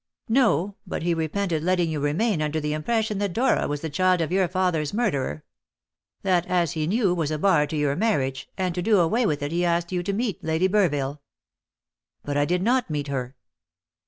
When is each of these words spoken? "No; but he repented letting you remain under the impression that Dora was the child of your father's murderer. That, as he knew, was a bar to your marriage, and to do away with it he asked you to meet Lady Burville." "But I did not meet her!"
"No; 0.29 0.77
but 0.87 1.03
he 1.03 1.13
repented 1.13 1.61
letting 1.61 1.91
you 1.91 1.99
remain 1.99 2.41
under 2.41 2.59
the 2.59 2.73
impression 2.73 3.19
that 3.19 3.33
Dora 3.33 3.67
was 3.67 3.81
the 3.81 3.89
child 3.91 4.19
of 4.19 4.31
your 4.31 4.47
father's 4.47 4.95
murderer. 4.95 5.43
That, 6.23 6.47
as 6.47 6.71
he 6.71 6.87
knew, 6.87 7.13
was 7.13 7.29
a 7.29 7.37
bar 7.37 7.67
to 7.67 7.77
your 7.77 7.95
marriage, 7.95 8.49
and 8.57 8.73
to 8.73 8.81
do 8.81 8.97
away 8.99 9.27
with 9.27 9.43
it 9.43 9.51
he 9.51 9.63
asked 9.63 9.91
you 9.91 10.01
to 10.01 10.11
meet 10.11 10.43
Lady 10.43 10.67
Burville." 10.67 11.19
"But 12.23 12.35
I 12.35 12.45
did 12.45 12.63
not 12.63 12.89
meet 12.89 13.09
her!" 13.09 13.35